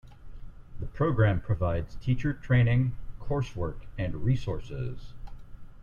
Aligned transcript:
The 0.79 0.87
program 0.87 1.41
provides 1.41 1.93
teacher 1.97 2.33
training, 2.33 2.95
coursework, 3.21 3.81
and 3.99 4.15
resources. 4.25 5.13